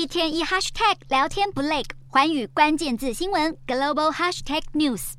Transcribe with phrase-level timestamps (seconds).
[0.00, 5.12] 一天一 hashtag 聊天不累，寰宇关键字新闻 global hashtag news。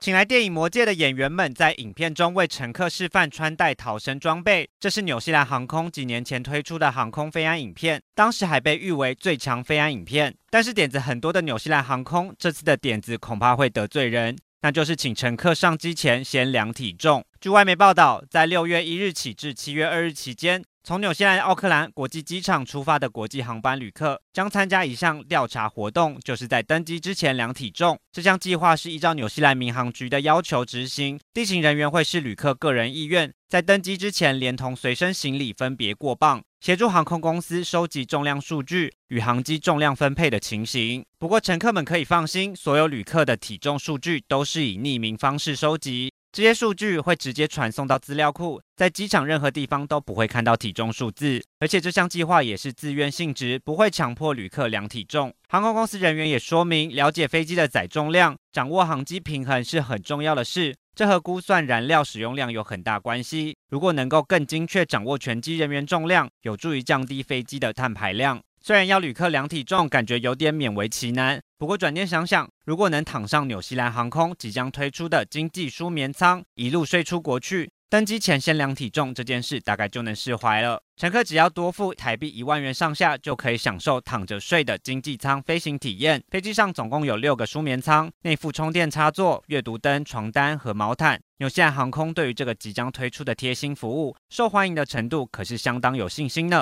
[0.00, 10.34] 请来电影《魔戒》的演员们在影片中为乘客示范穿戴逃生装备，这是纽西兰航空几年前推出的航空飞安影片，当时还被誉为最强飞安影片。
[10.48, 17.22] 但是点子很多的纽西兰航空这次的点子恐怕会得罪人，那就是请乘客上机前先量体重。
[17.38, 27.96] 据外媒报道，在六月一日起至七月二日期间，从纽西兰奥克兰国际机场出发的国际航班旅客将参加一项调查活动，就是在登机之前量体重。
[28.10, 41.04] 这项计划是依照纽西兰民航局的要求执行，地勤人员会视旅客个人意愿，在登机之前连同随身行李分别过磅，协助航空公司收集重量数据与航机重量分配的情形。
[41.16, 46.11] 不过，乘客们可以放心，所有旅客的体重数据都是以匿名方式收集。
[46.32, 51.44] 这些数据会直接传送到资料库，在机场任何地方都不会看到体重数字。
[51.58, 55.30] 而且这项计划也是自愿性质，不会强迫旅客量体重。
[55.50, 63.54] 航空公司人员也说明，了解飞机的载重量，掌握航机平衡是很重要的事，这和估算燃料使用量有很大关系。
[63.68, 68.40] 如果能够更精确掌握全机人员重量，有助于降低飞机的碳排量。
[68.64, 71.42] 虽然要旅客量体重，感觉有点勉为其难。
[71.62, 80.82] 不过转念想想，如果能躺上纽西兰航空即将推出的经济舒眠舱，一路睡出国去，登机前先量体重这件事，大概就能释怀了。
[80.96, 86.20] 乘客只要多付台币一万元上下，就可以享受躺着睡的经济舱飞行体验。
[86.32, 91.20] 飞机上总共有六个舒眠舱，内附充电插座、阅读灯、床单和毛毯。
[91.38, 96.60] 纽西兰航空对于这个即将推出的贴心服务，受欢迎的程度可是相当有信心呢。